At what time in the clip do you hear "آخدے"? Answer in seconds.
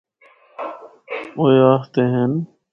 1.73-2.03